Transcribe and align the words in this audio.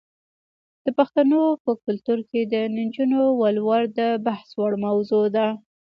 د 0.85 0.87
پښتنو 0.97 1.41
په 1.63 1.71
کلتور 1.85 2.19
کې 2.29 2.41
د 2.53 2.55
نجونو 2.77 3.21
ولور 3.41 3.81
د 3.99 4.01
بحث 4.25 4.49
وړ 4.59 4.73
موضوع 4.85 5.25
ده. 5.35 5.47